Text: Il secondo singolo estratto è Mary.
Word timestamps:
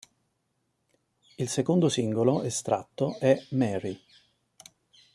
Il 1.35 1.47
secondo 1.47 1.87
singolo 1.87 2.41
estratto 2.41 3.17
è 3.19 3.39
Mary. 3.51 4.01